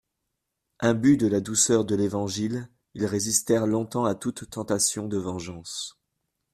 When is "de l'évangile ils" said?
1.85-3.05